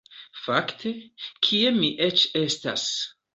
Fakte, 0.45 0.93
kie 1.49 1.75
mi 1.77 1.91
eĉ 2.07 2.25
estas? 2.43 2.89